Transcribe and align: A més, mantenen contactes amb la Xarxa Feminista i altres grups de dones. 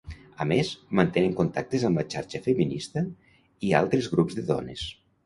A 0.43 0.45
més, 0.51 0.69
mantenen 0.99 1.35
contactes 1.39 1.85
amb 1.89 2.01
la 2.01 2.05
Xarxa 2.13 2.41
Feminista 2.45 3.05
i 3.69 3.75
altres 3.81 4.09
grups 4.15 4.39
de 4.41 4.47
dones. 4.49 4.89